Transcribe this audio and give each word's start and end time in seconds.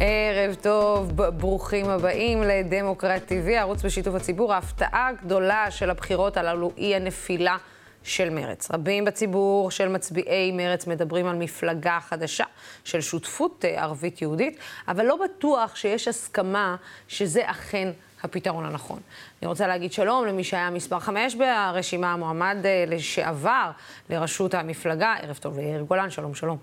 ערב 0.00 0.54
טוב, 0.54 1.12
ברוכים 1.16 1.88
הבאים 1.88 2.42
לדמוקרט 2.42 3.22
TV, 3.32 3.50
ערוץ 3.50 3.82
בשיתוף 3.82 4.14
הציבור. 4.14 4.54
ההפתעה 4.54 5.08
הגדולה 5.08 5.70
של 5.70 5.90
הבחירות 5.90 6.36
הללו 6.36 6.72
היא 6.76 6.96
הנפילה 6.96 7.56
של 8.02 8.30
מרץ. 8.30 8.70
רבים 8.70 9.04
בציבור 9.04 9.70
של 9.70 9.88
מצביעי 9.88 10.52
מרץ 10.52 10.86
מדברים 10.86 11.26
על 11.26 11.36
מפלגה 11.36 11.98
חדשה 12.00 12.44
של 12.84 13.00
שותפות 13.00 13.64
אה, 13.64 13.82
ערבית-יהודית, 13.82 14.58
אבל 14.88 15.06
לא 15.06 15.16
בטוח 15.24 15.76
שיש 15.76 16.08
הסכמה 16.08 16.76
שזה 17.08 17.50
אכן 17.50 17.88
הפתרון 18.22 18.64
הנכון. 18.64 19.00
אני 19.42 19.48
רוצה 19.48 19.66
להגיד 19.66 19.92
שלום 19.92 20.26
למי 20.26 20.44
שהיה 20.44 20.70
מספר 20.70 20.98
5 20.98 21.34
ברשימה, 21.34 22.12
המועמד 22.12 22.56
אה, 22.64 22.84
לשעבר 22.86 23.70
לראשות 24.10 24.54
המפלגה. 24.54 25.14
ערב 25.22 25.36
טוב 25.36 25.58
ליאיר 25.58 25.82
גולן, 25.82 26.10
שלום, 26.10 26.34
שלום. 26.34 26.58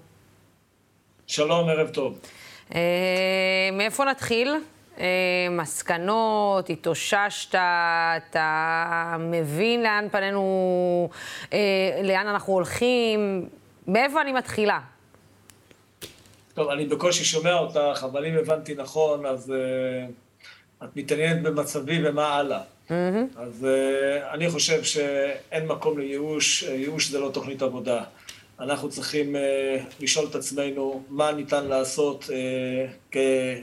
שלום, 1.28 1.70
ערב 1.70 1.90
טוב. 1.90 2.20
אה, 2.76 2.80
מאיפה 3.74 4.06
נתחיל? 4.06 4.56
אה, 5.00 5.06
מסקנות, 5.52 6.70
התאוששת, 6.70 7.56
אתה 7.56 9.16
מבין 9.20 9.84
לאן 9.84 10.08
פנינו, 10.12 11.10
אה, 11.54 11.60
לאן 12.04 12.28
אנחנו 12.28 12.54
הולכים? 12.54 13.50
מאיפה 13.88 14.22
אני 14.22 14.32
מתחילה? 14.32 14.80
טוב, 16.54 16.70
אני 16.70 16.86
בקושי 16.86 17.24
שומע 17.26 17.54
אותך, 17.54 18.06
אבל 18.12 18.26
אם 18.26 18.34
הבנתי 18.38 18.76
נכון, 18.76 19.26
אז 19.26 19.54
uh, 19.54 20.84
את 20.84 20.96
מתעניינת 20.96 21.42
במצבי 21.42 22.10
ומה 22.10 22.28
הלאה. 22.34 22.62
Mm-hmm. 22.62 22.92
אז 23.38 23.68
uh, 23.68 24.34
אני 24.34 24.50
חושב 24.50 24.84
שאין 24.84 25.68
מקום 25.68 26.00
לייאוש, 26.00 26.64
ייאוש 26.64 27.10
זה 27.10 27.20
לא 27.20 27.30
תוכנית 27.34 27.62
עבודה. 27.62 28.04
אנחנו 28.60 28.90
צריכים 28.90 29.36
uh, 29.36 29.40
לשאול 30.00 30.28
את 30.30 30.36
עצמנו 30.36 31.04
מה 31.10 31.32
ניתן 31.32 31.66
לעשות 31.66 32.24
uh, 32.24 33.18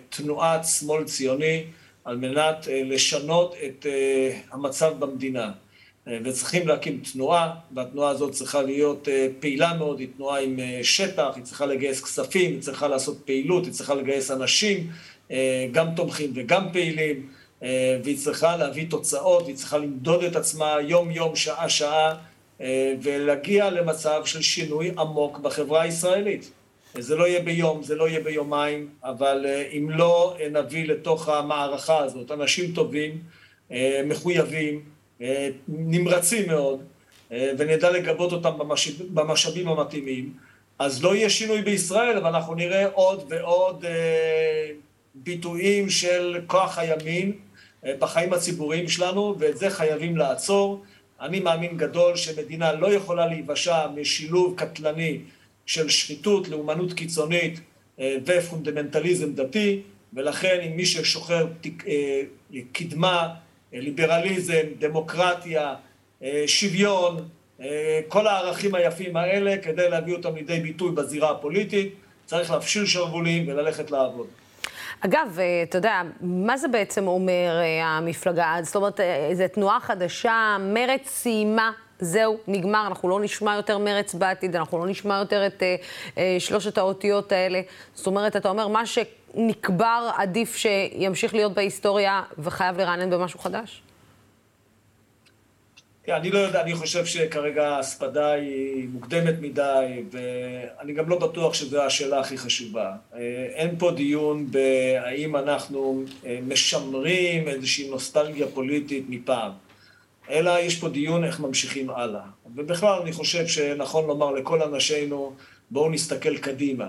כתנועת 0.08 0.64
שמאל 0.64 1.04
ציוני 1.04 1.64
על 2.04 2.16
מנת 2.16 2.64
uh, 2.64 2.68
לשנות 2.70 3.54
את 3.66 3.86
המצב 4.52 4.92
במדינה. 4.98 5.50
וצריכים 6.24 6.68
להקים 6.68 7.00
תנועה, 7.12 7.54
והתנועה 7.74 8.10
הזאת 8.10 8.32
צריכה 8.32 8.62
להיות 8.62 9.08
פעילה 9.40 9.74
מאוד, 9.74 10.00
היא 10.00 10.08
תנועה 10.16 10.40
עם 10.40 10.58
שטח, 10.82 11.32
היא 11.36 11.44
צריכה 11.44 11.66
לגייס 11.66 12.04
כספים, 12.04 12.50
היא 12.50 12.60
צריכה 12.60 12.88
לעשות 12.88 13.18
פעילות, 13.24 13.64
היא 13.64 13.72
צריכה 13.72 13.94
לגייס 13.94 14.30
אנשים, 14.30 14.90
גם 15.72 15.86
תומכים 15.96 16.32
וגם 16.34 16.72
פעילים, 16.72 17.28
והיא 18.02 18.18
צריכה 18.18 18.56
להביא 18.56 18.86
תוצאות, 18.90 19.46
היא 19.46 19.54
צריכה 19.54 19.78
למדוד 19.78 20.24
את 20.24 20.36
עצמה 20.36 20.76
יום-יום, 20.80 21.36
שעה-שעה. 21.36 22.14
אה, 22.62 22.94
ולהגיע 23.02 23.70
למצב 23.70 24.22
של 24.24 24.42
שינוי 24.42 24.90
עמוק 24.98 25.38
בחברה 25.38 25.82
הישראלית. 25.82 26.50
זה 26.98 27.16
לא 27.16 27.28
יהיה 27.28 27.40
ביום, 27.40 27.82
זה 27.82 27.94
לא 27.94 28.08
יהיה 28.08 28.20
ביומיים, 28.20 28.88
אבל 29.04 29.46
אה, 29.48 29.68
אם 29.72 29.90
לא 29.90 30.36
נביא 30.50 30.86
לתוך 30.88 31.28
המערכה 31.28 31.98
הזאת 31.98 32.30
אנשים 32.30 32.74
טובים, 32.74 33.18
אה, 33.72 34.02
מחויבים, 34.06 34.80
נמרצים 35.68 36.46
מאוד, 36.46 36.82
ונדע 37.30 37.90
לגבות 37.90 38.32
אותם 38.32 38.50
במשאבים 39.14 39.68
המתאימים, 39.68 40.32
אז 40.78 41.04
לא 41.04 41.14
יהיה 41.14 41.30
שינוי 41.30 41.62
בישראל, 41.62 42.24
ואנחנו 42.24 42.54
נראה 42.54 42.86
עוד 42.92 43.24
ועוד 43.28 43.84
ביטויים 45.14 45.90
של 45.90 46.40
כוח 46.46 46.78
הימין 46.78 47.32
בחיים 47.84 48.32
הציבוריים 48.32 48.88
שלנו, 48.88 49.34
ואת 49.38 49.58
זה 49.58 49.70
חייבים 49.70 50.16
לעצור. 50.16 50.82
אני 51.22 51.40
מאמין 51.40 51.76
גדול 51.76 52.16
שמדינה 52.16 52.72
לא 52.72 52.92
יכולה 52.92 53.26
להיוושע 53.26 53.86
משילוב 53.94 54.54
קטלני 54.56 55.18
של 55.66 55.88
שחיתות, 55.88 56.48
לאומנות 56.48 56.92
קיצונית 56.92 57.60
אה, 58.00 58.16
ופונדמנטליזם 58.26 59.32
דתי, 59.32 59.80
ולכן 60.12 60.60
אם 60.66 60.76
מי 60.76 60.86
ששוחר 60.86 61.46
אה, 61.86 62.22
קדמה, 62.72 63.34
אה, 63.74 63.80
ליברליזם, 63.80 64.62
דמוקרטיה, 64.78 65.74
שוויון, 66.46 67.28
כל 68.08 68.26
הערכים 68.26 68.74
היפים 68.74 69.16
האלה, 69.16 69.56
כדי 69.62 69.90
להביא 69.90 70.14
אותם 70.14 70.36
לידי 70.36 70.60
ביטוי 70.60 70.92
בזירה 70.92 71.30
הפוליטית, 71.30 71.94
צריך 72.26 72.50
להפשיל 72.50 72.86
שרוולים 72.86 73.48
וללכת 73.48 73.90
לעבוד. 73.90 74.26
אגב, 75.04 75.38
אה, 75.40 75.62
אתה 75.62 75.78
יודע, 75.78 76.02
מה 76.20 76.56
זה 76.56 76.68
בעצם 76.68 77.06
אומר 77.06 77.60
אה, 77.60 77.84
המפלגה? 77.84 78.56
זאת 78.62 78.76
אומרת, 78.76 79.00
אה, 79.00 79.30
זו 79.32 79.44
תנועה 79.54 79.80
חדשה, 79.80 80.56
מרץ 80.60 81.08
סיימה 81.08 81.70
זהו, 82.02 82.38
נגמר, 82.48 82.86
אנחנו 82.86 83.08
לא 83.08 83.20
נשמע 83.20 83.54
יותר 83.56 83.78
מרץ 83.78 84.14
בעתיד, 84.14 84.56
אנחנו 84.56 84.78
לא 84.78 84.86
נשמע 84.86 85.18
יותר 85.18 85.46
את 85.46 85.62
אה, 85.62 85.76
אה, 86.18 86.36
שלושת 86.38 86.78
האותיות 86.78 87.32
האלה. 87.32 87.60
זאת 87.94 88.06
אומרת, 88.06 88.36
אתה 88.36 88.48
אומר, 88.48 88.68
מה 88.68 88.82
שנקבר 88.86 90.10
עדיף 90.16 90.56
שימשיך 90.56 91.34
להיות 91.34 91.52
בהיסטוריה 91.54 92.22
וחייב 92.38 92.78
לרענן 92.78 93.10
במשהו 93.10 93.38
חדש? 93.38 93.82
כן, 96.04 96.12
אני 96.12 96.30
לא 96.30 96.38
יודע, 96.38 96.62
אני 96.62 96.74
חושב 96.74 97.06
שכרגע 97.06 97.68
ההספדה 97.68 98.32
היא 98.32 98.88
מוקדמת 98.92 99.34
מדי, 99.40 100.02
ואני 100.10 100.92
גם 100.92 101.08
לא 101.08 101.18
בטוח 101.18 101.54
שזו 101.54 101.82
השאלה 101.82 102.20
הכי 102.20 102.38
חשובה. 102.38 102.92
אה, 103.14 103.18
אין 103.54 103.74
פה 103.78 103.90
דיון 103.90 104.46
בהאם 104.50 105.36
אנחנו 105.36 106.02
אה, 106.26 106.38
משמרים 106.48 107.48
איזושהי 107.48 107.90
נוסטלגיה 107.90 108.46
פוליטית 108.54 109.04
מפעם, 109.08 109.50
אלא 110.30 110.58
יש 110.60 110.80
פה 110.80 110.88
דיון 110.88 111.24
איך 111.24 111.40
ממשיכים 111.40 111.90
הלאה. 111.90 112.24
ובכלל 112.56 113.00
אני 113.02 113.12
חושב 113.12 113.46
שנכון 113.46 114.06
לומר 114.06 114.30
לכל 114.30 114.62
אנשינו, 114.62 115.32
בואו 115.70 115.90
נסתכל 115.90 116.38
קדימה. 116.38 116.86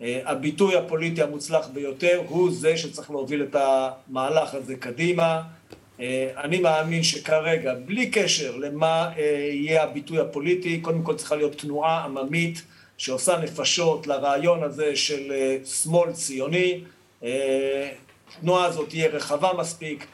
אה, 0.00 0.20
הביטוי 0.24 0.76
הפוליטי 0.76 1.22
המוצלח 1.22 1.68
ביותר 1.68 2.22
הוא 2.28 2.50
זה 2.52 2.76
שצריך 2.76 3.10
להוביל 3.10 3.42
את 3.42 3.56
המהלך 3.58 4.54
הזה 4.54 4.76
קדימה. 4.76 5.42
אה, 6.00 6.30
אני 6.36 6.58
מאמין 6.58 7.02
שכרגע, 7.02 7.74
בלי 7.74 8.10
קשר 8.10 8.56
למה 8.56 9.10
אה, 9.18 9.48
יהיה 9.52 9.82
הביטוי 9.82 10.20
הפוליטי, 10.20 10.80
קודם 10.80 11.02
כל 11.02 11.16
צריכה 11.16 11.36
להיות 11.36 11.58
תנועה 11.58 12.04
עממית 12.04 12.62
שעושה 12.98 13.38
נפשות 13.38 14.06
לרעיון 14.06 14.62
הזה 14.62 14.96
של 14.96 15.32
אה, 15.32 15.56
שמאל 15.64 16.12
ציוני. 16.12 16.80
התנועה 18.38 18.64
הזאת 18.64 18.88
תהיה 18.88 19.08
רחבה 19.08 19.50
מספיק, 19.58 20.06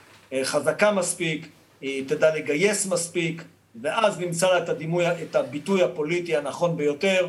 חזקה 0.43 0.93
מספיק, 0.93 1.47
היא 1.81 2.05
תדע 2.09 2.37
לגייס 2.37 2.87
מספיק, 2.87 3.43
ואז 3.83 4.19
נמצא 4.19 4.47
לה 4.47 4.59
את, 4.59 4.69
הדימוי, 4.69 5.05
את 5.23 5.37
הביטוי 5.37 5.83
הפוליטי 5.83 6.37
הנכון 6.37 6.77
ביותר. 6.77 7.29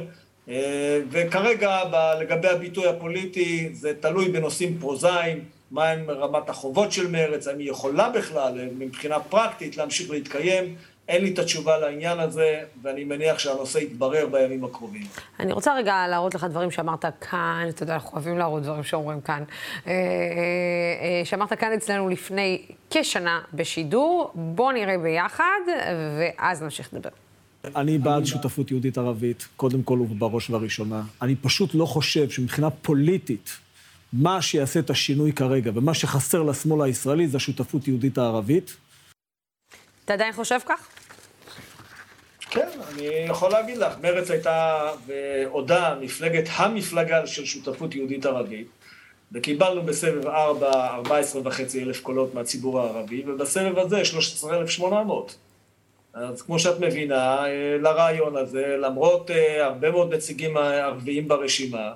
וכרגע 1.12 1.80
לגבי 2.22 2.48
הביטוי 2.48 2.88
הפוליטי 2.88 3.70
זה 3.74 3.94
תלוי 4.00 4.30
בנושאים 4.30 4.78
פרוזאיים. 4.80 5.44
מהם 5.74 6.10
רמת 6.10 6.50
החובות 6.50 6.92
של 6.92 7.08
מרצ, 7.08 7.48
האם 7.48 7.60
היא 7.60 7.70
יכולה 7.70 8.10
בכלל, 8.10 8.70
מבחינה 8.78 9.20
פרקטית, 9.20 9.78
להמשיך 9.78 10.12
להתקיים. 10.12 10.76
אין 11.08 11.24
לי 11.24 11.34
את 11.34 11.40
התשובה 11.40 11.78
לעניין 11.78 12.20
הזה, 12.20 12.60
ואני 12.82 13.04
מניח 13.04 13.40
שהנושא 13.40 13.78
יתברר 13.78 14.28
בימים 14.32 14.64
הקרובים. 14.64 15.02
אני 15.40 15.54
רוצה 15.54 15.76
רגע 15.76 16.08
להראות 16.10 16.36
לך 16.36 16.44
דברים 16.44 16.72
שאמרת 16.72 17.06
כאן, 17.22 17.66
אתה 17.70 17.84
יודע, 17.84 17.94
אנחנו 17.94 18.12
אוהבים 18.14 18.38
להראות 18.38 18.64
דברים 18.64 18.84
שאומרים 18.84 19.22
כאן. 19.22 19.44
אה, 19.88 19.92
אה, 19.92 19.96
אה, 21.02 21.26
שאמרת 21.26 21.54
כאן 21.54 21.74
אצלנו 21.74 22.10
לפני 22.10 22.62
כשנה 22.90 23.42
בשידור, 23.54 24.32
בוא 24.36 24.72
נראה 24.72 24.98
ביחד, 24.98 25.62
ואז 26.20 26.62
נמשיך 26.62 26.94
לדבר. 26.94 27.10
אני 27.76 27.98
בעד 27.98 28.26
שותפות 28.26 28.72
יהודית-ערבית, 28.72 29.48
קודם 29.56 29.84
כל 29.84 30.00
ובראש 30.02 30.50
ובראשונה. 30.50 31.02
אני 31.22 31.36
פשוט 31.36 31.76
לא 31.76 31.86
חושב 31.86 32.30
שמבחינה 32.30 32.70
פוליטית, 32.70 33.58
מה 34.14 34.42
שיעשה 34.42 34.80
את 34.80 34.90
השינוי 34.90 35.34
כרגע, 35.34 35.72
ומה 35.76 35.94
שחסר 35.94 36.44
לשמאל 36.44 36.86
הישראלי 36.86 37.28
זה 37.28 37.38
השותפות 37.38 37.88
יהודית-הערבית. 37.88 38.76
אתה 40.06 40.14
עדיין 40.14 40.34
חושב 40.34 40.60
כך? 40.66 40.88
כן, 42.40 42.68
אני 42.90 43.06
יכול 43.06 43.52
להגיד 43.52 43.78
לך, 43.78 43.94
מרצ 44.02 44.32
הייתה 44.32 44.90
ועודה 45.06 45.96
מפלגת 46.02 46.50
המפלגה 46.52 47.28
של 47.28 47.46
שותפות 47.46 47.96
יהודית-ערבית, 47.96 48.68
וקיבלנו 49.32 49.84
בסבב 49.84 50.28
4, 50.28 50.96
14 50.96 51.42
וחצי 51.46 51.84
אלף 51.84 52.02
קולות 52.02 52.34
מהציבור 52.34 52.82
הערבי, 52.82 53.24
ובסבב 53.28 53.78
הזה 53.80 54.06
13,800. 54.06 55.36
אז 56.14 56.42
כמו 56.42 56.60
שאת 56.60 56.80
מבינה, 56.80 57.46
אה, 57.46 57.78
לרעיון 57.82 58.38
הזה, 58.38 58.76
למרות 58.80 59.32
אה, 59.32 59.66
הרבה 59.66 59.92
מאוד 59.92 60.14
נציגים 60.14 60.58
ערביים 60.58 61.28
ברשימה, 61.28 61.78
אה, 61.78 61.94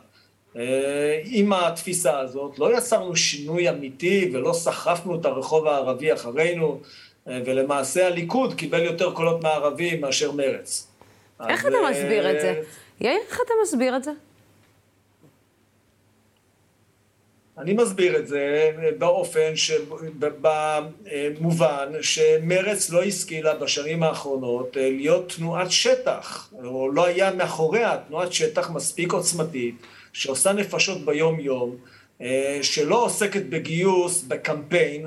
עם 1.26 1.54
התפיסה 1.54 2.20
הזאת, 2.20 2.60
לא 2.60 2.78
יצרנו 2.78 3.16
שינוי 3.16 3.70
אמיתי 3.70 4.30
ולא 4.34 4.54
סחפנו 4.54 5.20
את 5.20 5.26
הרחוב 5.26 5.68
הערבי 5.68 6.14
אחרינו, 6.14 6.80
אה, 7.28 7.40
ולמעשה 7.46 8.08
הליכוד 8.08 8.54
קיבל 8.54 8.84
יותר 8.84 9.14
קולות 9.14 9.44
מהערבים 9.44 10.02
מאשר 10.02 10.32
מרץ. 10.32 10.88
איך 11.50 11.66
אתה 11.66 11.76
אה, 11.76 11.92
מסביר 11.92 12.32
את 12.32 12.42
זה? 12.42 12.62
יאיר, 13.02 13.20
איך 13.30 13.42
אתה 13.46 13.54
מסביר 13.64 13.96
את 13.96 14.04
זה? 14.04 14.12
אני 17.58 17.74
מסביר 17.74 18.18
את 18.18 18.28
זה 18.28 18.72
באופן, 18.98 19.56
ש... 19.56 19.72
במובן 20.20 21.92
שמרץ 22.02 22.90
לא 22.90 23.04
השכילה 23.04 23.56
בשנים 23.56 24.04
האחרונות 24.04 24.78
להיות 24.80 25.34
תנועת 25.38 25.72
שטח, 25.72 26.50
או 26.64 26.92
לא 26.92 27.06
היה 27.06 27.34
מאחוריה 27.34 27.98
תנועת 28.08 28.34
שטח 28.34 28.70
מספיק 28.70 29.14
עוצמתית 29.14 29.76
שעושה 30.18 30.54
נפשות 30.54 31.06
ביום-יום, 31.06 31.76
שלא 32.62 33.06
עוסקת 33.06 33.44
בגיוס, 33.50 34.24
בקמפיין, 34.24 35.06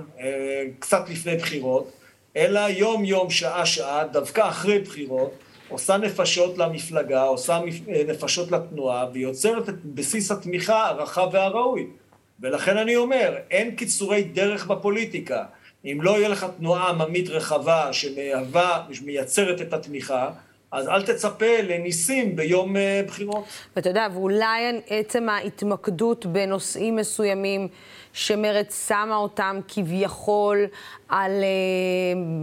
קצת 0.79 1.09
לפני 1.11 1.37
בחירות, 1.37 1.93
אלא 2.37 2.61
יום-יום, 2.61 3.31
שעה-שעה, 3.31 4.05
דווקא 4.05 4.49
אחרי 4.49 4.79
בחירות, 4.79 5.33
עושה 5.69 5.97
נפשות 5.97 6.59
למפלגה, 6.59 7.23
עושה 7.23 7.61
נפשות 8.09 8.51
לתנועה, 8.51 9.07
ויוצרת 9.13 9.69
את 9.69 9.85
בסיס 9.85 10.31
התמיכה 10.31 10.89
הרחב 10.89 11.29
והראוי. 11.33 11.87
ולכן 12.41 12.77
אני 12.77 12.97
אומר, 12.97 13.37
אין 13.51 13.77
קיצורי 13.77 14.23
דרך 14.23 14.67
בפוליטיקה. 14.67 15.45
אם 15.85 15.99
לא 16.03 16.11
יהיה 16.11 16.29
לך 16.29 16.47
תנועה 16.59 16.89
עממית 16.89 17.29
רחבה 17.29 17.93
שמהווה, 17.93 18.87
מייצרת 19.05 19.61
את 19.61 19.73
התמיכה, 19.73 20.31
אז 20.73 20.89
אל 20.89 21.03
תצפה 21.03 21.61
לניסים 21.63 22.37
ביום 22.37 22.77
אה, 22.77 23.03
בחירות. 23.07 23.45
ואתה 23.77 23.89
יודע, 23.89 24.07
ואולי 24.13 24.81
עצם 24.87 25.29
ההתמקדות 25.29 26.27
בנושאים 26.27 26.97
מסוימים 26.97 27.69
שמרצ 28.13 28.89
שמה 28.89 29.17
אותם 29.17 29.61
כביכול 29.69 30.67
על... 31.11 31.33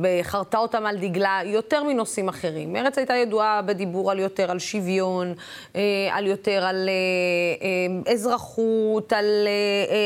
אה, 0.06 0.24
חרתה 0.24 0.58
אותם 0.58 0.86
על 0.86 0.98
דגלה 0.98 1.40
יותר 1.46 1.84
מנושאים 1.84 2.30
אחרים. 2.30 2.74
מרצ 2.74 2.98
הייתה 2.98 3.16
ידועה 3.16 3.62
בדיבור 3.62 4.12
על 4.12 4.20
יותר 4.20 4.52
על 4.52 4.60
שוויון, 4.60 5.34
אה, 5.76 5.82
על 6.12 6.28
יותר 6.28 6.66
על 6.66 6.90
אה, 6.90 8.14
אזרחות, 8.14 9.14
על 9.14 9.48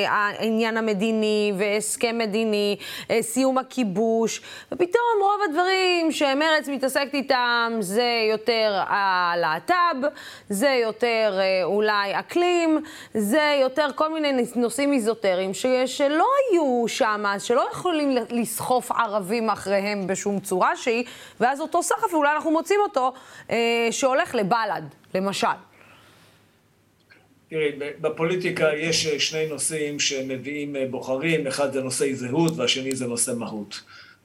העניין 0.07 0.77
המדיני 0.77 1.53
והסכם 1.57 2.17
מדיני, 2.17 2.75
סיום 3.21 3.57
הכיבוש, 3.57 4.41
ופתאום 4.71 5.03
רוב 5.21 5.41
הדברים 5.49 6.11
שמרצ 6.11 6.67
מתעסקת 6.67 7.13
איתם 7.13 7.73
זה 7.79 8.27
יותר 8.31 8.81
הלהט"ב, 8.87 10.07
זה 10.49 10.79
יותר 10.83 11.39
אולי 11.63 12.19
אקלים, 12.19 12.83
זה 13.13 13.57
יותר 13.61 13.87
כל 13.95 14.13
מיני 14.13 14.45
נושאים 14.55 14.93
איזוטריים 14.93 15.50
שלא 15.85 16.25
היו 16.51 16.85
שם, 16.87 17.23
שלא 17.39 17.67
יכולים 17.71 18.17
לסחוף 18.29 18.91
ערבים 18.91 19.49
אחריהם 19.49 20.07
בשום 20.07 20.39
צורה 20.39 20.75
שהיא, 20.75 21.03
ואז 21.39 21.61
אותו 21.61 21.83
סחף, 21.83 22.13
אולי 22.13 22.31
אנחנו 22.35 22.51
מוצאים 22.51 22.79
אותו, 22.83 23.13
אה, 23.49 23.87
שהולך 23.91 24.35
לבל"ד, 24.35 24.83
למשל. 25.15 25.47
תראי, 27.51 27.71
בפוליטיקה 28.01 28.69
יש 28.77 29.07
אה, 29.07 29.19
שני 29.19 29.47
נושאים 29.47 29.99
שמביאים 29.99 30.75
אה, 30.75 30.85
בוחרים, 30.89 31.47
אחד 31.47 31.73
זה 31.73 31.83
נושאי 31.83 32.15
זהות 32.15 32.53
והשני 32.57 32.95
זה 32.95 33.07
נושא 33.07 33.31
מהות. 33.37 33.81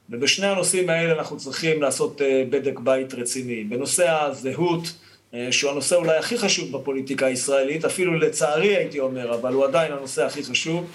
ובשני 0.09 0.47
הנושאים 0.47 0.89
האלה 0.89 1.13
אנחנו 1.13 1.37
צריכים 1.37 1.81
לעשות 1.81 2.21
אה, 2.21 2.43
בדק 2.49 2.79
בית 2.79 3.13
רציני. 3.13 3.63
בנושא 3.63 4.09
הזהות, 4.09 4.83
שהוא 5.51 5.71
הנושא 5.71 5.95
אולי 5.95 6.17
הכי 6.17 6.37
חשוב 6.37 6.77
בפוליטיקה 6.77 7.25
הישראלית, 7.25 7.85
אפילו 7.85 8.19
לצערי 8.19 8.75
הייתי 8.75 8.99
אומר, 8.99 9.35
אבל 9.35 9.53
הוא 9.53 9.65
עדיין 9.65 9.91
הנושא 9.91 10.25
הכי 10.25 10.43
חשוב, 10.43 10.85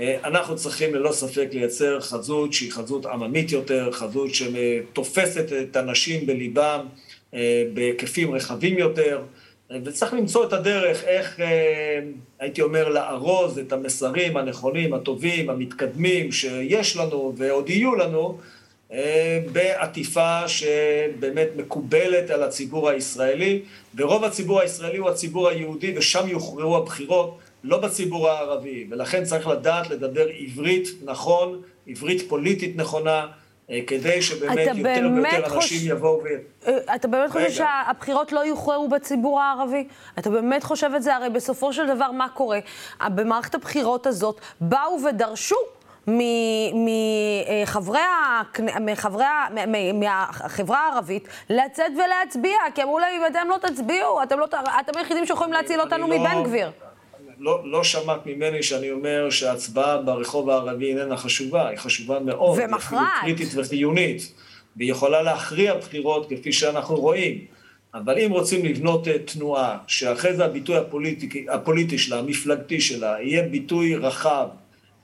אנחנו 0.00 0.56
צריכים 0.56 0.94
ללא 0.94 1.12
ספק 1.12 1.48
לייצר 1.52 2.00
חזות 2.00 2.52
שהיא 2.52 2.72
חזות 2.72 3.06
עממית 3.06 3.52
יותר, 3.52 3.92
חזות 3.92 4.30
שתופסת 4.34 5.52
את 5.52 5.76
הנשים 5.76 6.26
בליבם 6.26 6.86
אה, 7.34 7.64
בהיקפים 7.74 8.34
רחבים 8.34 8.78
יותר, 8.78 9.22
אה, 9.72 9.76
וצריך 9.84 10.14
למצוא 10.14 10.46
את 10.46 10.52
הדרך 10.52 11.04
איך, 11.04 11.40
הייתי 12.38 12.62
אומר, 12.62 12.88
לארוז 12.88 13.58
את 13.58 13.72
המסרים 13.72 14.36
הנכונים, 14.36 14.94
הטובים, 14.94 15.50
המתקדמים 15.50 16.32
שיש 16.32 16.96
לנו 16.96 17.34
ועוד 17.36 17.70
יהיו 17.70 17.94
לנו, 17.94 18.38
בעטיפה 19.52 20.48
שבאמת 20.48 21.48
מקובלת 21.56 22.30
על 22.30 22.42
הציבור 22.42 22.88
הישראלי, 22.88 23.60
ורוב 23.94 24.24
הציבור 24.24 24.60
הישראלי 24.60 24.98
הוא 24.98 25.10
הציבור 25.10 25.48
היהודי 25.48 25.98
ושם 25.98 26.28
יוכרעו 26.28 26.76
הבחירות. 26.76 27.38
לא 27.64 27.80
בציבור 27.80 28.28
הערבי, 28.28 28.86
ולכן 28.90 29.24
צריך 29.24 29.46
לדעת 29.46 29.90
לדבר 29.90 30.26
עברית 30.38 30.88
נכון, 31.04 31.62
עברית 31.86 32.28
פוליטית 32.28 32.76
נכונה, 32.76 33.26
אה, 33.70 33.80
כדי 33.86 34.22
שבאמת 34.22 34.76
יותר 34.76 35.10
ויותר 35.14 35.54
אנשים 35.56 35.78
יבואו 35.84 36.20
ו... 36.24 36.26
אה, 36.66 36.94
אתה 36.94 37.08
באמת 37.08 37.30
חושב 37.30 37.50
שהבחירות 37.50 38.32
לא 38.32 38.40
יוכרעו 38.40 38.88
בציבור 38.88 39.40
הערבי? 39.40 39.86
אתה 40.18 40.30
באמת 40.30 40.64
חושב 40.64 40.90
את 40.96 41.02
זה? 41.02 41.16
הרי 41.16 41.30
בסופו 41.30 41.72
של 41.72 41.86
דבר, 41.86 42.10
מה 42.10 42.28
קורה? 42.28 42.58
במערכת 43.04 43.54
הבחירות 43.54 44.06
הזאת 44.06 44.40
באו 44.60 44.98
ודרשו 45.08 45.56
מחברי 46.06 47.98
מהחברה 49.94 50.78
הערבית 50.78 51.28
לצאת 51.50 51.92
ולהצביע, 51.96 52.58
כי 52.74 52.82
אמרו 52.82 52.98
להם, 52.98 53.20
אם 53.20 53.26
אתם 53.26 53.48
לא 53.48 53.56
תצביעו, 53.68 54.22
אתם, 54.22 54.38
לא, 54.38 54.46
אתם 54.80 54.98
היחידים 54.98 55.26
שיכולים 55.26 55.52
להציל 55.52 55.80
אותנו 55.80 56.06
מבן 56.06 56.36
לא- 56.36 56.44
גביר. 56.44 56.70
לא, 57.38 57.62
לא 57.64 57.84
שמעת 57.84 58.26
ממני 58.26 58.62
שאני 58.62 58.90
אומר 58.90 59.30
שההצבעה 59.30 60.02
ברחוב 60.02 60.50
הערבי 60.50 60.90
איננה 60.90 61.16
חשובה, 61.16 61.68
היא 61.68 61.78
חשובה 61.78 62.20
מאוד. 62.20 62.58
ומכרעת. 62.64 63.08
היא 63.22 63.34
קריטית 63.34 63.58
וחיונית, 63.58 64.32
והיא 64.76 64.90
יכולה 64.90 65.22
להכריע 65.22 65.74
בחירות 65.74 66.26
כפי 66.30 66.52
שאנחנו 66.52 66.96
רואים. 66.96 67.44
אבל 67.94 68.18
אם 68.18 68.30
רוצים 68.30 68.64
לבנות 68.64 69.08
אה, 69.08 69.18
תנועה, 69.18 69.78
שאחרי 69.86 70.36
זה 70.36 70.44
הביטוי 70.44 70.76
הפוליטי, 70.76 71.46
הפוליטי 71.48 71.98
שלה, 71.98 72.18
המפלגתי 72.18 72.80
שלה, 72.80 73.16
יהיה 73.20 73.42
ביטוי 73.42 73.94
רחב, 73.94 74.48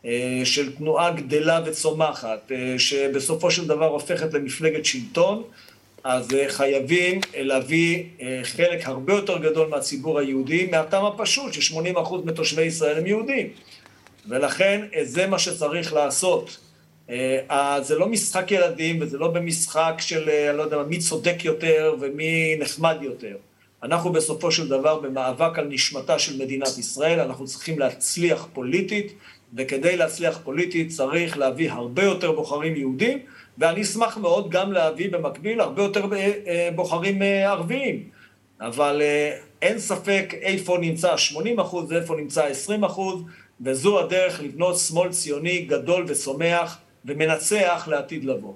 אה, 0.04 0.40
של 0.44 0.72
תנועה 0.76 1.10
גדלה 1.10 1.60
וצומחת, 1.66 2.52
אה, 2.52 2.74
שבסופו 2.78 3.50
של 3.50 3.66
דבר 3.66 3.86
הופכת 3.86 4.34
למפלגת 4.34 4.84
שלטון, 4.84 5.42
אז 6.04 6.34
אה, 6.34 6.48
חייבים 6.48 7.20
אה, 7.34 7.42
להביא 7.42 8.04
אה, 8.20 8.40
חלק 8.42 8.86
הרבה 8.86 9.12
יותר 9.12 9.38
גדול 9.38 9.68
מהציבור 9.68 10.18
היהודי, 10.18 10.68
מהטעם 10.70 11.04
הפשוט 11.04 11.52
ש-80% 11.52 12.14
מתושבי 12.24 12.62
ישראל 12.62 12.98
הם 12.98 13.06
יהודים. 13.06 13.46
ולכן 14.28 14.80
זה 15.02 15.26
מה 15.26 15.38
שצריך 15.38 15.92
לעשות. 15.92 16.58
זה 17.82 17.98
לא 17.98 18.08
משחק 18.08 18.50
ילדים 18.50 18.98
וזה 19.00 19.18
לא 19.18 19.28
במשחק 19.28 19.94
של, 19.98 20.30
אני 20.48 20.58
לא 20.58 20.62
יודע, 20.62 20.82
מי 20.82 20.98
צודק 20.98 21.44
יותר 21.44 21.94
ומי 22.00 22.56
נחמד 22.58 22.96
יותר. 23.00 23.36
אנחנו 23.82 24.12
בסופו 24.12 24.52
של 24.52 24.68
דבר 24.68 25.00
במאבק 25.00 25.58
על 25.58 25.66
נשמתה 25.68 26.18
של 26.18 26.42
מדינת 26.42 26.78
ישראל, 26.78 27.20
אנחנו 27.20 27.46
צריכים 27.46 27.78
להצליח 27.78 28.48
פוליטית, 28.52 29.12
וכדי 29.56 29.96
להצליח 29.96 30.40
פוליטית 30.44 30.88
צריך 30.88 31.38
להביא 31.38 31.70
הרבה 31.70 32.02
יותר 32.02 32.32
בוחרים 32.32 32.76
יהודים, 32.76 33.18
ואני 33.60 33.82
אשמח 33.82 34.16
מאוד 34.16 34.50
גם 34.50 34.72
להביא 34.72 35.12
במקביל 35.12 35.60
הרבה 35.60 35.82
יותר 35.82 36.04
אה, 36.12 36.68
בוחרים 36.74 37.22
אה, 37.22 37.50
ערביים. 37.50 38.08
אבל 38.60 39.02
אה, 39.02 39.38
אין 39.62 39.78
ספק 39.78 40.34
איפה 40.40 40.78
נמצא 40.80 41.16
80 41.16 41.60
אחוז 41.60 41.92
ואיפה 41.92 42.16
נמצא 42.16 42.44
20 42.44 42.84
אחוז, 42.84 43.22
וזו 43.60 44.00
הדרך 44.00 44.40
לבנות 44.42 44.78
שמאל 44.78 45.10
ציוני 45.10 45.58
גדול 45.60 46.04
וצומח 46.08 46.78
ומנצח 47.04 47.88
לעתיד 47.90 48.24
לבוא. 48.24 48.52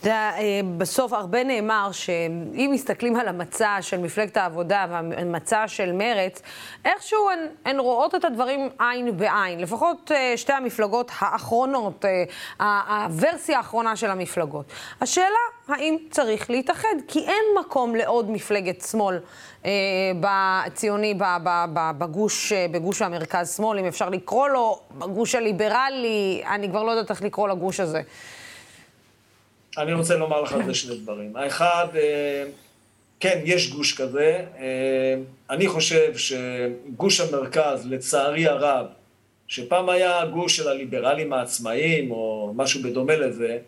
אתה 0.00 0.30
אה, 0.38 0.60
בסוף 0.78 1.12
הרבה 1.12 1.44
נאמר 1.44 1.92
שאם 1.92 2.70
מסתכלים 2.72 3.16
על 3.16 3.28
המצע 3.28 3.76
של 3.80 3.98
מפלגת 3.98 4.36
העבודה 4.36 4.86
והמצע 4.90 5.68
של 5.68 5.92
מרצ, 5.92 6.42
איכשהו 6.84 7.30
הן, 7.30 7.38
הן 7.64 7.78
רואות 7.78 8.14
את 8.14 8.24
הדברים 8.24 8.68
עין 8.78 9.16
בעין. 9.16 9.60
לפחות 9.60 10.12
אה, 10.14 10.32
שתי 10.36 10.52
המפלגות 10.52 11.10
האחרונות, 11.18 12.04
אה, 12.60 13.04
הוורסיה 13.06 13.56
האחרונה 13.56 13.96
של 13.96 14.10
המפלגות. 14.10 14.66
השאלה, 15.00 15.26
האם 15.68 15.96
צריך 16.10 16.50
להתאחד? 16.50 16.94
כי 17.08 17.18
אין 17.18 17.44
מקום 17.60 17.94
לעוד 17.94 18.30
מפלגת 18.30 18.80
שמאל 18.80 19.18
בציוני, 20.20 21.14
בגוש, 21.98 22.52
בגוש 22.52 23.02
המרכז-שמאל, 23.02 23.78
אם 23.78 23.84
אפשר 23.84 24.08
לקרוא 24.08 24.48
לו, 24.48 24.80
בגוש 24.98 25.34
הליברלי, 25.34 26.42
אני 26.50 26.68
כבר 26.68 26.82
לא 26.82 26.90
יודעת 26.90 27.10
איך 27.10 27.22
לקרוא 27.22 27.48
לגוש 27.48 27.80
הזה. 27.80 28.02
אני 29.78 29.92
רוצה 29.92 30.16
לומר 30.16 30.42
לך 30.42 30.52
על 30.52 30.64
זה 30.64 30.74
שני 30.74 30.96
דברים. 30.96 31.36
האחד, 31.36 31.86
אה, 31.96 32.44
כן, 33.20 33.40
יש 33.44 33.70
גוש 33.70 33.94
כזה. 33.94 34.44
אה, 34.58 35.14
אני 35.50 35.68
חושב 35.68 36.12
שגוש 36.16 37.20
המרכז, 37.20 37.86
לצערי 37.86 38.46
הרב, 38.46 38.86
שפעם 39.48 39.88
היה 39.88 40.26
גוש 40.26 40.56
של 40.56 40.68
הליברלים 40.68 41.32
העצמאיים, 41.32 42.10
או 42.10 42.52
משהו 42.56 42.82
בדומה 42.82 43.16
לזה, 43.16 43.58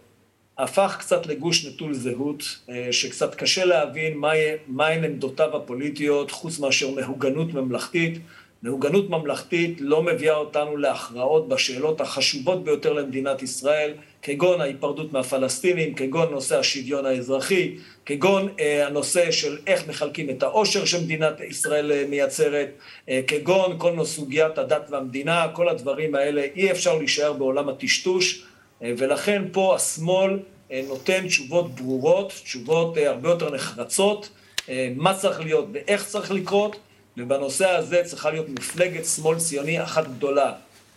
הפך 0.59 0.97
קצת 1.01 1.27
לגוש 1.27 1.67
נטול 1.67 1.95
זהות, 1.95 2.43
אה, 2.71 2.89
שקצת 2.91 3.35
קשה 3.35 3.65
להבין 3.65 4.21
מהן 4.67 5.05
עמדותיו 5.05 5.57
הפוליטיות, 5.57 6.31
חוץ 6.31 6.59
מאשר 6.59 6.91
מהוגנות 6.91 7.55
ממלכתית. 7.55 8.19
מהוגנות 8.63 9.11
ממלכתית 9.11 9.77
לא 9.81 10.03
מביאה 10.03 10.37
אותנו 10.37 10.77
להכרעות 10.77 11.49
בשאלות 11.49 12.01
החשובות 12.01 12.65
ביותר 12.65 12.93
למדינת 12.93 13.43
ישראל, 13.43 13.93
כגון 14.23 14.61
ההיפרדות 14.61 15.13
מהפלסטינים, 15.13 15.95
כגון 15.95 16.31
נושא 16.31 16.59
השוויון 16.59 17.07
האזרחי, 17.07 17.77
כגון 18.07 18.49
אה, 18.61 18.87
הנושא 18.87 19.31
של 19.31 19.59
איך 19.67 19.89
מחלקים 19.89 20.31
את 20.31 20.43
העושר 20.43 20.85
שמדינת 20.85 21.41
ישראל 21.41 21.93
אה, 21.93 22.05
מייצרת, 22.09 22.69
אה, 23.09 23.21
כגון 23.27 23.75
כל 23.79 23.93
נושא 23.93 24.17
סוגיית 24.17 24.59
הדת 24.59 24.91
והמדינה, 24.91 25.47
כל 25.53 25.69
הדברים 25.69 26.15
האלה 26.15 26.43
אי 26.57 26.71
אפשר 26.71 26.99
להישאר 26.99 27.33
בעולם 27.33 27.69
הטשטוש, 27.69 28.45
אה, 28.83 28.93
ולכן 28.99 29.43
פה 29.53 29.75
השמאל 29.75 30.39
אה, 30.73 30.83
נותן 30.89 31.27
תשובות 31.27 31.71
ברורות, 31.75 32.33
תשובות 32.45 32.99
אה, 32.99 33.09
הרבה 33.09 33.29
יותר 33.29 33.51
נחרצות, 33.51 34.29
אה, 34.69 34.93
מה 34.97 35.15
צריך 35.15 35.41
להיות 35.41 35.67
ואיך 35.73 36.07
צריך 36.07 36.31
לקרות. 36.31 36.77
ובנושא 37.19 37.69
הזה 37.69 38.03
צריכה 38.05 38.31
להיות 38.31 38.49
מפלגת 38.49 39.05
שמאל 39.05 39.39
ציוני 39.39 39.83
אחת 39.83 40.07
גדולה. 40.07 40.53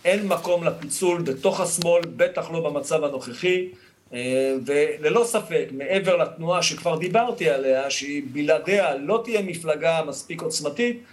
אין 0.05 0.27
מקום 0.27 0.63
לפיצול 0.63 1.21
בתוך 1.21 1.59
השמאל, 1.59 2.01
בטח 2.15 2.51
לא 2.51 2.69
במצב 2.69 3.03
הנוכחי. 3.03 3.67
אה, 4.13 4.55
וללא 4.65 5.23
ספק, 5.23 5.65
מעבר 5.71 6.17
לתנועה 6.17 6.63
שכבר 6.63 6.97
דיברתי 6.97 7.49
עליה, 7.49 7.89
שהיא 7.89 8.23
בלעדיה 8.31 8.95
לא 8.95 9.21
תהיה 9.23 9.41
מפלגה 9.41 10.01
מספיק 10.07 10.41
עוצמתית, 10.41 11.03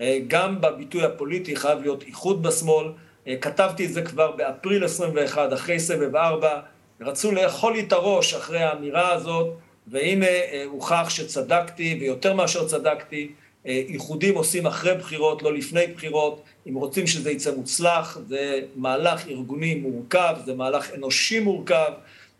אה, 0.00 0.18
גם 0.26 0.60
בביטוי 0.60 1.04
הפוליטי 1.04 1.56
חייב 1.56 1.80
להיות 1.80 2.02
איחוד 2.02 2.42
בשמאל. 2.42 2.86
אה, 3.26 3.36
כתבתי 3.40 3.86
את 3.86 3.92
זה 3.92 4.02
כבר 4.02 4.30
באפריל 4.30 4.84
21, 4.84 5.52
אחרי 5.52 5.80
סבב 5.80 6.16
4, 6.16 6.60
רצו 7.00 7.32
לאכול 7.32 7.72
לי 7.72 7.80
את 7.80 7.92
הראש 7.92 8.34
אחרי 8.34 8.62
האמירה 8.62 9.12
הזאת, 9.12 9.46
והנה 9.86 10.26
הוכח 10.66 11.06
שצדקתי, 11.08 11.98
ויותר 12.00 12.34
מאשר 12.34 12.66
צדקתי, 12.66 13.32
איחודים 13.64 14.34
עושים 14.34 14.66
אחרי 14.66 14.94
בחירות, 14.94 15.42
לא 15.42 15.54
לפני 15.54 15.86
בחירות. 15.86 16.42
אם 16.68 16.74
רוצים 16.74 17.06
שזה 17.06 17.30
יצא 17.30 17.54
מוצלח, 17.54 18.18
זה 18.28 18.60
מהלך 18.76 19.28
ארגוני 19.28 19.74
מורכב, 19.74 20.36
זה 20.44 20.54
מהלך 20.54 20.94
אנושי 20.94 21.40
מורכב. 21.40 21.92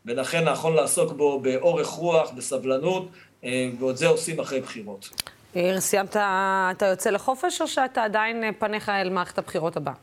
ולכן 0.07 0.45
נכון 0.45 0.75
לעסוק 0.75 1.13
בו 1.13 1.41
באורך 1.41 1.87
רוח, 1.87 2.31
בסבלנות, 2.31 3.09
אה, 3.45 3.69
ואת 3.81 3.97
זה 3.97 4.07
עושים 4.07 4.41
אחרי 4.41 4.61
בחירות. 4.61 5.09
יאיר, 5.55 5.81
סיימת, 5.81 6.17
אתה 6.17 6.87
יוצא 6.87 7.11
לחופש, 7.11 7.61
או 7.61 7.69
שאתה 7.69 8.05
עדיין 8.05 8.45
אה, 8.45 8.51
פניך 8.59 8.89
אל 8.89 9.11
מערכת 9.11 9.39
הבחירות 9.39 9.77
הבאה? 9.77 9.95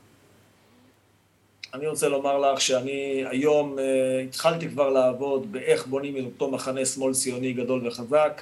אני 1.73 1.87
רוצה 1.87 2.09
לומר 2.09 2.37
לך 2.37 2.61
שאני 2.61 3.23
היום 3.29 3.75
uh, 3.77 3.81
התחלתי 4.27 4.69
כבר 4.69 4.89
לעבוד 4.89 5.51
באיך 5.51 5.87
בונים 5.87 6.17
את 6.17 6.23
אותו 6.23 6.51
מחנה 6.51 6.85
שמאל 6.85 7.13
ציוני 7.13 7.53
גדול 7.53 7.87
וחזק. 7.87 8.41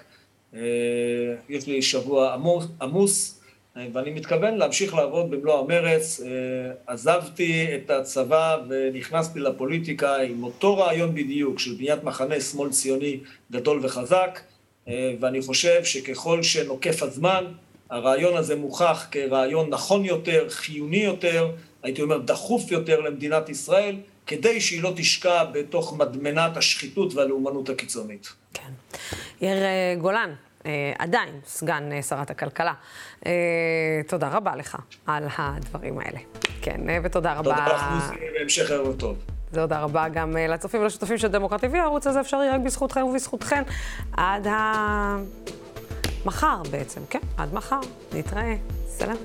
Uh, 0.54 0.56
יש 1.50 1.68
לי 1.68 1.82
שבוע 1.82 2.34
עמוס, 2.34 2.66
עמוס 2.82 3.44
ואני 3.76 4.12
מתכוון 4.12 4.58
להמשיך 4.58 4.94
לעבוד 4.94 5.32
במלוא 5.32 5.60
המרץ. 5.60 6.22
אה, 6.22 6.28
עזבתי 6.88 7.76
את 7.76 7.90
הצבא 7.90 8.58
ונכנסתי 8.70 9.40
לפוליטיקה 9.40 10.18
עם 10.18 10.44
אותו 10.44 10.78
רעיון 10.78 11.16
בדיוק 11.16 11.60
של 11.60 11.74
בניית 11.74 12.04
מחנה 12.04 12.42
שמאל 12.42 12.70
ציוני 12.70 13.20
גדול 13.52 13.80
וחזק, 13.84 14.40
אה, 14.88 15.14
ואני 15.20 15.42
חושב 15.42 15.84
שככל 15.84 16.44
שנוקף 16.44 17.04
הזמן, 17.04 17.46
הרעיון 17.90 18.38
הזה 18.38 18.56
מוכח 18.56 19.08
כרעיון 19.12 19.70
נכון 19.70 20.06
יותר, 20.06 20.50
חיוני 20.50 21.04
יותר, 21.04 21.52
הייתי 21.84 22.02
אומר 22.02 22.18
דחוף 22.18 22.72
יותר 22.72 23.00
למדינת 23.00 23.50
ישראל, 23.50 23.96
כדי 24.28 24.62
שהיא 24.62 24.84
לא 24.84 24.94
תשקע 24.96 25.44
בתוך 25.44 25.98
מדמנת 25.98 26.58
השחיתות 26.58 27.14
והלאומנות 27.14 27.70
הקיצונית. 27.70 28.34
כן. 28.54 28.72
יאיר 29.42 29.64
אה, 29.64 29.96
גולן, 30.02 30.34
אה, 30.66 30.94
עדיין 31.00 31.40
סגן 31.46 31.92
אה, 31.92 32.02
שרת 32.02 32.30
הכלכלה. 32.30 32.74
תודה 34.08 34.30
רבה 34.30 34.56
לך 34.56 34.78
על 35.06 35.24
הדברים 35.38 36.00
האלה. 36.00 36.20
כן, 36.62 36.82
ותודה 37.04 37.34
רבה. 37.34 37.44
תודה 37.44 37.68
לך, 37.68 37.84
מוזי, 37.94 38.16
והמשך 38.40 38.72
ערב 38.72 39.00
טוב. 39.00 39.18
תודה 39.54 39.80
רבה 39.80 40.10
גם 40.10 40.38
לצופים 40.38 40.82
ולשותפים 40.82 41.18
של 41.18 41.28
דמוקרט 41.28 41.64
TV. 41.64 41.78
הערוץ 41.78 42.08
הזה 42.08 42.22
אפשרי 42.22 42.50
רק 42.50 42.62
בזכותכם 42.62 43.04
ובזכותכן. 43.04 43.64
עד 44.18 44.48
ה... 44.48 45.18
מחר 46.26 46.62
בעצם, 46.72 47.02
כן, 47.10 47.20
עד 47.38 47.54
מחר. 47.54 47.80
נתראה. 48.14 48.56
סלם. 48.88 49.16